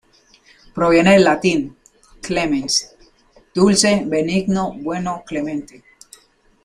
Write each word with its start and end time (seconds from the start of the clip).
Proviene 0.73 1.11
del 1.11 1.25
latín 1.25 1.77
"clemens", 2.23 2.95
"dulce, 3.53 4.01
benigno, 4.07 4.73
bueno, 4.79 5.21
clemente". 5.27 5.83